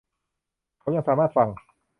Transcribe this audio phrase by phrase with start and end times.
[0.79, 1.47] เขายังสามารถฟัง